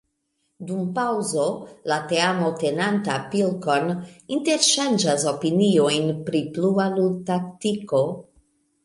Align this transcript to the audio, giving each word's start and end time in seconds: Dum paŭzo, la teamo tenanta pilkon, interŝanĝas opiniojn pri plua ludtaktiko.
Dum 0.67 0.85
paŭzo, 0.93 1.43
la 1.91 1.97
teamo 2.11 2.47
tenanta 2.63 3.17
pilkon, 3.33 3.91
interŝanĝas 4.37 5.27
opiniojn 5.33 6.09
pri 6.31 6.43
plua 6.57 6.89
ludtaktiko. 6.97 8.01